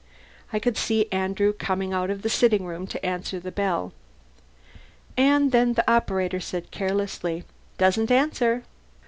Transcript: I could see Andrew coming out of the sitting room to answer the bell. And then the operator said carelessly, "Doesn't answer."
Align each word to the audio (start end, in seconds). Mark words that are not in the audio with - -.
I 0.51 0.57
could 0.57 0.77
see 0.77 1.07
Andrew 1.11 1.53
coming 1.53 1.93
out 1.93 2.09
of 2.09 2.23
the 2.23 2.27
sitting 2.29 2.65
room 2.65 2.87
to 2.87 3.05
answer 3.05 3.39
the 3.39 3.51
bell. 3.51 3.93
And 5.15 5.51
then 5.51 5.73
the 5.75 5.87
operator 5.91 6.39
said 6.39 6.71
carelessly, 6.71 7.43
"Doesn't 7.77 8.09
answer." 8.11 8.63